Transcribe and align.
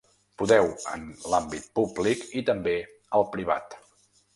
Podeu, 0.41 0.69
en 0.93 1.03
l’àmbit 1.35 1.69
públic 1.81 2.27
i 2.43 2.47
també 2.51 2.77
al 3.21 3.33
privat. 3.39 3.83